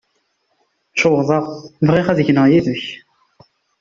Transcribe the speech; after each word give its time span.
Cewḍeɣ, 0.99 1.43
bɣiɣ 1.87 2.07
ad 2.09 2.19
gneɣ 2.27 2.45
yid-k. 2.51 2.83